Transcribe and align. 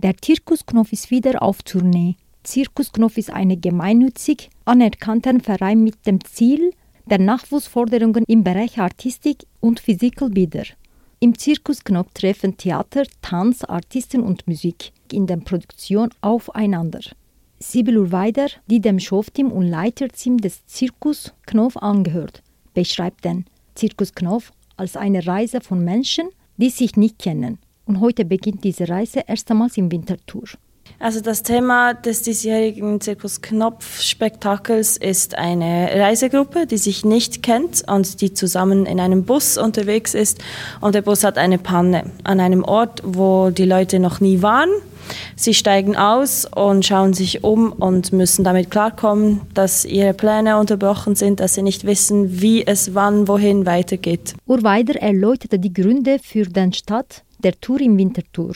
Der 0.00 0.16
Zirkusknopf 0.16 0.92
ist 0.92 1.10
wieder 1.10 1.42
auf 1.42 1.64
Tournee. 1.64 2.14
Zirkusknopf 2.44 3.18
ist 3.18 3.32
ein 3.32 3.60
gemeinnützig 3.60 4.48
anerkannter 4.64 5.40
Verein 5.40 5.82
mit 5.82 6.06
dem 6.06 6.24
Ziel 6.24 6.70
der 7.06 7.18
Nachwuchsforderungen 7.18 8.22
im 8.28 8.44
Bereich 8.44 8.78
Artistik 8.78 9.44
und 9.58 9.80
Physical 9.80 10.30
Bilder. 10.30 10.62
Im 11.18 11.36
Zirkusknopf 11.36 12.12
treffen 12.14 12.56
Theater, 12.56 13.06
Tanz, 13.22 13.64
Artisten 13.64 14.22
und 14.22 14.46
Musik 14.46 14.92
in 15.10 15.26
der 15.26 15.38
Produktion 15.38 16.10
aufeinander. 16.20 17.00
Sibyl 17.58 17.98
Urweider, 17.98 18.46
die 18.68 18.80
dem 18.80 19.00
Showteam 19.00 19.50
und 19.50 19.66
Leiterteam 19.66 20.38
des 20.38 20.64
Zirkus 20.66 21.34
Knopf 21.44 21.76
angehört, 21.76 22.44
beschreibt 22.72 23.24
den 23.24 23.46
Zirkus 23.74 24.14
Knopf 24.14 24.52
als 24.76 24.96
eine 24.96 25.26
Reise 25.26 25.60
von 25.60 25.82
Menschen, 25.82 26.28
die 26.56 26.70
sich 26.70 26.94
nicht 26.94 27.18
kennen. 27.18 27.58
Und 27.88 28.00
heute 28.00 28.26
beginnt 28.26 28.64
diese 28.64 28.86
Reise 28.86 29.22
erstmals 29.26 29.78
im 29.78 29.90
Wintertour. 29.90 30.44
Also 31.00 31.22
das 31.22 31.42
Thema 31.42 31.94
des 31.94 32.20
diesjährigen 32.20 33.00
Zirkus 33.00 33.40
Knopf 33.40 34.02
Spektakels 34.02 34.98
ist 34.98 35.36
eine 35.36 35.88
Reisegruppe, 35.94 36.66
die 36.66 36.76
sich 36.76 37.06
nicht 37.06 37.42
kennt 37.42 37.84
und 37.88 38.20
die 38.20 38.34
zusammen 38.34 38.84
in 38.84 39.00
einem 39.00 39.24
Bus 39.24 39.56
unterwegs 39.56 40.12
ist 40.14 40.38
und 40.82 40.94
der 40.94 41.02
Bus 41.02 41.24
hat 41.24 41.38
eine 41.38 41.56
Panne 41.56 42.10
an 42.24 42.40
einem 42.40 42.62
Ort, 42.62 43.02
wo 43.06 43.48
die 43.50 43.64
Leute 43.64 44.00
noch 44.00 44.20
nie 44.20 44.42
waren. 44.42 44.70
Sie 45.34 45.54
steigen 45.54 45.96
aus 45.96 46.44
und 46.44 46.84
schauen 46.84 47.14
sich 47.14 47.42
um 47.42 47.72
und 47.72 48.12
müssen 48.12 48.44
damit 48.44 48.70
klarkommen, 48.70 49.40
dass 49.54 49.86
ihre 49.86 50.12
Pläne 50.12 50.58
unterbrochen 50.58 51.14
sind, 51.14 51.40
dass 51.40 51.54
sie 51.54 51.62
nicht 51.62 51.86
wissen, 51.86 52.42
wie 52.42 52.66
es 52.66 52.94
wann 52.94 53.28
wohin 53.28 53.64
weitergeht. 53.64 54.34
Urweider 54.46 55.00
erläuterte 55.00 55.58
die 55.58 55.72
Gründe 55.72 56.18
für 56.22 56.44
den 56.44 56.74
Start 56.74 57.22
der 57.38 57.60
Tour 57.60 57.80
im 57.80 57.96
Wintertour. 57.96 58.54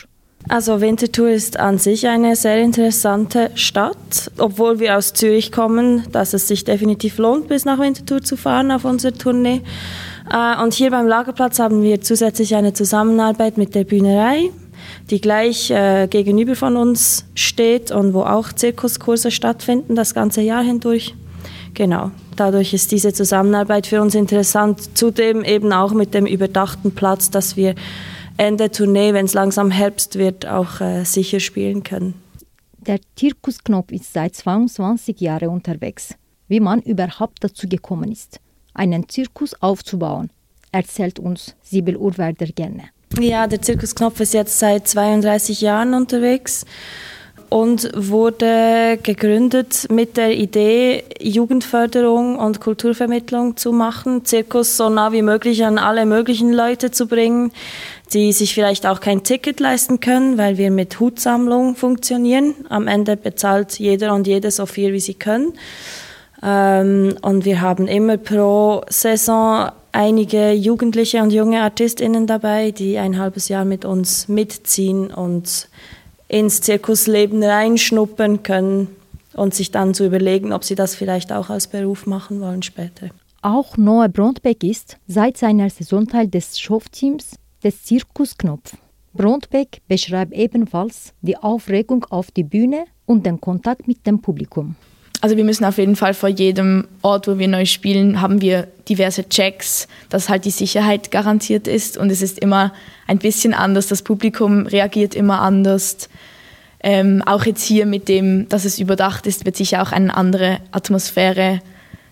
Also 0.48 0.80
Winterthur 0.80 1.30
ist 1.30 1.59
an 1.59 1.78
sich 1.78 2.09
eine 2.09 2.34
sehr 2.34 2.60
interessante 2.60 3.50
Stadt, 3.55 4.30
obwohl 4.38 4.80
wir 4.80 4.96
aus 4.96 5.12
Zürich 5.12 5.52
kommen, 5.52 6.02
dass 6.11 6.34
es 6.34 6.48
sich 6.48 6.64
definitiv 6.64 7.19
lohnt, 7.19 7.48
bis 7.48 7.64
nach 7.64 7.78
Winterthur 7.78 8.22
zu 8.22 8.36
fahren 8.36 8.72
auf 8.72 8.84
unsere 8.84 9.14
Tournee. 9.14 9.62
Äh, 10.30 10.62
und 10.62 10.75
hier 10.75 10.91
beim 10.91 11.06
Lagerplatz 11.06 11.58
haben 11.58 11.83
wir 11.83 12.00
zusätzlich 12.00 12.55
eine 12.56 12.72
Zusammenarbeit 12.72 13.56
mit 13.56 13.75
der 13.75 13.84
Bühnerei, 13.84 14.50
die 15.10 15.20
gleich 15.20 15.70
äh, 15.70 16.08
gegenüber 16.08 16.56
von 16.56 16.77
uns 16.77 17.25
steht 17.34 17.92
und 17.92 18.12
wo 18.12 18.22
auch 18.22 18.53
Zirkuskurse 18.53 19.30
stattfinden, 19.30 19.94
das 19.94 20.12
ganze 20.12 20.42
Jahr 20.42 20.64
hindurch. 20.64 21.14
Genau, 21.75 22.10
dadurch 22.36 22.75
ist 22.75 22.92
diese 22.92 23.12
Zusammenarbeit 23.12 23.86
für 23.86 24.03
uns 24.03 24.14
interessant. 24.14 24.98
Zudem 24.98 25.44
eben 25.44 25.72
auch 25.72 25.92
mit 25.92 26.12
dem 26.14 26.27
überdachten 26.27 26.91
Platz, 26.91 27.30
dass 27.30 27.56
wir 27.56 27.75
Ende 28.36 28.70
Tournee, 28.70 29.12
wenn 29.14 29.27
es 29.27 29.34
langsam 29.34 29.70
Herbst 29.70 30.16
wird, 30.16 30.47
auch 30.47 30.80
äh, 30.80 31.05
sicher 31.05 31.41
spielen 31.41 31.83
können. 31.83 32.14
Der 32.78 32.98
Zirkusknopf 33.16 33.92
ist 33.92 34.12
seit 34.12 34.34
22 34.34 35.20
Jahren 35.20 35.50
unterwegs. 35.50 36.14
Wie 36.48 36.60
man 36.60 36.80
überhaupt 36.80 37.44
dazu 37.44 37.69
gekommen 37.69 38.10
ist, 38.10 38.41
einen 38.75 39.08
Zirkus 39.08 39.55
aufzubauen, 39.62 40.30
erzählt 40.72 41.19
uns 41.19 41.55
Sibyl 41.62 41.97
Urwerder 41.97 42.47
gerne. 42.47 42.84
Ja, 43.20 43.47
der 43.47 43.62
Zirkusknopf 43.62 44.20
ist 44.20 44.34
jetzt 44.34 44.58
seit 44.58 44.88
32 44.88 45.60
Jahren 45.60 45.94
unterwegs 45.94 46.64
und 47.53 47.91
wurde 47.95 48.98
gegründet 49.03 49.86
mit 49.91 50.17
der 50.17 50.34
Idee, 50.34 51.05
Jugendförderung 51.20 52.39
und 52.39 52.62
Kulturvermittlung 52.62 53.59
zu 53.59 53.72
machen, 53.72 54.25
Zirkus 54.25 54.78
so 54.78 54.89
nah 54.89 55.12
wie 55.12 55.20
möglich 55.20 55.62
an 55.67 55.77
alle 55.77 56.06
möglichen 56.06 56.50
Leute 56.50 56.92
zu 56.92 57.06
bringen, 57.06 57.53
die 58.14 58.33
sich 58.33 58.55
vielleicht 58.55 58.86
auch 58.86 59.00
kein 59.00 59.22
Ticket 59.22 59.61
leisten 59.61 60.00
können, 60.00 60.39
weil 60.39 60.56
wir 60.56 60.70
mit 60.70 60.98
Hutsammlung 60.98 61.77
funktionieren. 61.77 62.55
Am 62.70 62.89
Ende 62.89 63.19
bezahlt 63.19 63.78
jeder 63.78 64.14
und 64.14 64.27
jede 64.27 64.50
so 64.50 64.64
viel, 64.64 64.94
wie 64.94 65.00
sie 65.00 65.14
können. 65.14 65.53
Ähm, 66.42 67.16
und 67.20 67.44
wir 67.44 67.61
haben 67.61 67.87
immer 67.87 68.16
pro 68.16 68.81
Saison 68.89 69.71
einige 69.93 70.53
Jugendliche 70.53 71.21
und 71.22 71.34
junge 71.34 71.60
ArtistInnen 71.60 72.26
dabei, 72.26 72.71
die 72.71 72.97
ein 72.97 73.19
halbes 73.19 73.49
Jahr 73.49 73.66
mit 73.66 73.84
uns 73.84 74.26
mitziehen 74.28 75.10
und 75.12 75.69
ins 76.32 76.62
Zirkusleben 76.62 77.44
reinschnuppern 77.44 78.43
können 78.43 78.88
und 79.34 79.54
sich 79.54 79.70
dann 79.70 79.93
zu 79.93 80.06
überlegen, 80.06 80.53
ob 80.53 80.65
sie 80.65 80.75
das 80.75 80.94
vielleicht 80.94 81.31
auch 81.31 81.50
als 81.50 81.66
Beruf 81.66 82.06
machen 82.06 82.41
wollen 82.41 82.62
später. 82.62 83.10
Auch 83.43 83.76
Noah 83.76 84.09
Brondbeck 84.09 84.65
ist 84.65 84.97
seit 85.06 85.37
seiner 85.37 85.69
Saison 85.69 86.06
Teil 86.06 86.28
des 86.28 86.59
Showteams 86.59 87.37
des 87.62 87.84
Zirkusknopf. 87.84 88.76
Brondbeck 89.12 89.82
beschreibt 89.88 90.32
ebenfalls 90.32 91.12
die 91.20 91.37
Aufregung 91.37 92.06
auf 92.09 92.31
die 92.31 92.44
Bühne 92.44 92.87
und 93.04 93.26
den 93.26 93.38
Kontakt 93.38 93.87
mit 93.87 94.06
dem 94.06 94.22
Publikum. 94.22 94.75
Also 95.22 95.37
wir 95.37 95.44
müssen 95.44 95.65
auf 95.65 95.78
jeden 95.78 95.94
Fall 95.94 96.15
vor 96.15 96.28
jedem 96.28 96.88
Ort, 97.00 97.28
wo 97.28 97.38
wir 97.38 97.47
neu 97.47 97.65
spielen, 97.65 98.21
haben 98.21 98.41
wir 98.41 98.66
diverse 98.88 99.28
Checks, 99.28 99.87
dass 100.09 100.28
halt 100.28 100.44
die 100.44 100.50
Sicherheit 100.50 101.12
garantiert 101.12 101.69
ist 101.69 101.97
und 101.97 102.10
es 102.10 102.22
ist 102.22 102.41
immer 102.41 102.72
ein 103.06 103.19
bisschen 103.19 103.55
anders. 103.55 103.87
Das 103.87 104.03
Publikum 104.03 104.66
reagiert 104.66 105.15
immer 105.15 105.41
anders. 105.41 106.09
Ähm, 106.82 107.22
auch 107.25 107.47
jetzt 107.47 107.62
hier 107.62 107.87
mit 107.87 108.09
dem, 108.09 108.49
dass 108.49 108.65
es 108.65 108.81
überdacht 108.81 109.28
ist, 109.28 109.44
wird 109.47 109.55
sicher 109.55 109.84
auch 109.84 109.93
eine 109.93 110.12
andere 110.16 110.59
Atmosphäre 110.72 111.61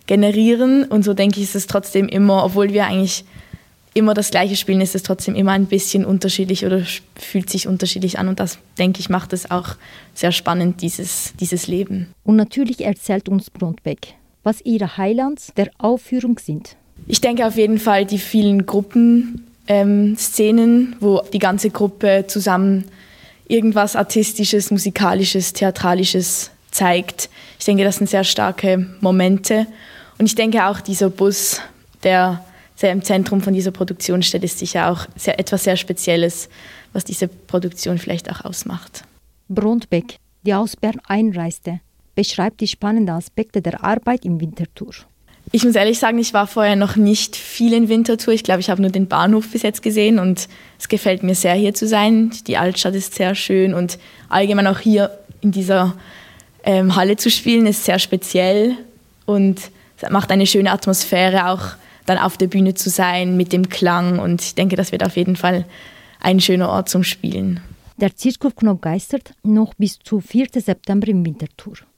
generieren 0.06 0.84
und 0.84 1.04
so 1.04 1.12
denke 1.12 1.40
ich, 1.40 1.46
ist 1.46 1.56
es 1.56 1.66
trotzdem 1.66 2.06
immer, 2.06 2.44
obwohl 2.44 2.72
wir 2.72 2.86
eigentlich 2.86 3.24
immer 3.94 4.14
das 4.14 4.30
Gleiche 4.30 4.56
spielen, 4.56 4.80
ist 4.80 4.94
es 4.94 5.02
trotzdem 5.02 5.34
immer 5.34 5.52
ein 5.52 5.66
bisschen 5.66 6.04
unterschiedlich 6.04 6.64
oder 6.64 6.82
fühlt 7.16 7.50
sich 7.50 7.66
unterschiedlich 7.66 8.18
an. 8.18 8.28
Und 8.28 8.40
das, 8.40 8.58
denke 8.78 9.00
ich, 9.00 9.08
macht 9.08 9.32
es 9.32 9.50
auch 9.50 9.76
sehr 10.14 10.32
spannend, 10.32 10.82
dieses, 10.82 11.34
dieses 11.40 11.66
Leben. 11.66 12.08
Und 12.24 12.36
natürlich 12.36 12.84
erzählt 12.84 13.28
uns 13.28 13.50
Brundbeck, 13.50 14.14
was 14.42 14.60
ihre 14.62 14.96
Highlands 14.96 15.52
der 15.56 15.70
Aufführung 15.78 16.38
sind. 16.38 16.76
Ich 17.06 17.20
denke 17.20 17.46
auf 17.46 17.56
jeden 17.56 17.78
Fall 17.78 18.04
die 18.04 18.18
vielen 18.18 18.66
Gruppenszenen, 18.66 19.38
ähm, 19.68 20.96
wo 21.00 21.22
die 21.32 21.38
ganze 21.38 21.70
Gruppe 21.70 22.24
zusammen 22.28 22.84
irgendwas 23.48 23.96
Artistisches, 23.96 24.70
Musikalisches, 24.70 25.52
Theatralisches 25.52 26.50
zeigt. 26.70 27.28
Ich 27.58 27.64
denke, 27.64 27.82
das 27.82 27.96
sind 27.96 28.08
sehr 28.08 28.24
starke 28.24 28.86
Momente. 29.00 29.66
Und 30.18 30.26
ich 30.26 30.36
denke 30.36 30.66
auch 30.66 30.80
dieser 30.80 31.10
Bus, 31.10 31.60
der 32.04 32.44
sehr 32.80 32.92
im 32.92 33.02
Zentrum 33.02 33.42
von 33.42 33.52
dieser 33.52 33.72
Produktion 33.72 34.22
steht, 34.22 34.42
ist 34.42 34.58
sicher 34.58 34.90
auch 34.90 35.06
sehr, 35.14 35.38
etwas 35.38 35.64
sehr 35.64 35.76
Spezielles, 35.76 36.48
was 36.94 37.04
diese 37.04 37.28
Produktion 37.28 37.98
vielleicht 37.98 38.30
auch 38.32 38.42
ausmacht. 38.46 39.04
Brondbeck, 39.50 40.16
die 40.44 40.54
aus 40.54 40.76
Bern 40.76 40.98
einreiste, 41.06 41.80
beschreibt 42.14 42.62
die 42.62 42.68
spannenden 42.68 43.14
Aspekte 43.14 43.60
der 43.60 43.84
Arbeit 43.84 44.24
im 44.24 44.40
Winterthur. 44.40 44.94
Ich 45.52 45.62
muss 45.62 45.74
ehrlich 45.74 45.98
sagen, 45.98 46.18
ich 46.18 46.32
war 46.32 46.46
vorher 46.46 46.76
noch 46.76 46.96
nicht 46.96 47.36
viel 47.36 47.74
in 47.74 47.90
Winterthur. 47.90 48.32
Ich 48.32 48.44
glaube, 48.44 48.60
ich 48.60 48.70
habe 48.70 48.80
nur 48.80 48.90
den 48.90 49.08
Bahnhof 49.08 49.50
bis 49.50 49.62
jetzt 49.62 49.82
gesehen 49.82 50.18
und 50.18 50.48
es 50.78 50.88
gefällt 50.88 51.22
mir 51.22 51.34
sehr, 51.34 51.54
hier 51.54 51.74
zu 51.74 51.86
sein. 51.86 52.30
Die 52.46 52.56
Altstadt 52.56 52.94
ist 52.94 53.14
sehr 53.14 53.34
schön 53.34 53.74
und 53.74 53.98
allgemein 54.30 54.66
auch 54.66 54.78
hier 54.78 55.18
in 55.42 55.52
dieser 55.52 55.94
ähm, 56.64 56.96
Halle 56.96 57.16
zu 57.16 57.30
spielen 57.30 57.66
ist 57.66 57.84
sehr 57.84 57.98
speziell 57.98 58.76
und 59.26 59.70
macht 60.08 60.30
eine 60.30 60.46
schöne 60.46 60.72
Atmosphäre, 60.72 61.48
auch 61.48 61.74
dann 62.10 62.18
auf 62.18 62.36
der 62.36 62.48
Bühne 62.48 62.74
zu 62.74 62.90
sein 62.90 63.36
mit 63.36 63.52
dem 63.52 63.68
Klang. 63.68 64.18
Und 64.18 64.42
ich 64.42 64.54
denke, 64.54 64.76
das 64.76 64.92
wird 64.92 65.04
auf 65.04 65.16
jeden 65.16 65.36
Fall 65.36 65.64
ein 66.20 66.40
schöner 66.40 66.68
Ort 66.68 66.88
zum 66.88 67.04
Spielen. 67.04 67.60
Der 67.98 68.16
Zirkusknopf 68.16 68.80
geistert 68.80 69.34
noch 69.42 69.74
bis 69.74 69.98
zu 69.98 70.20
4. 70.20 70.48
September 70.54 71.08
im 71.08 71.24
Winterthur. 71.24 71.74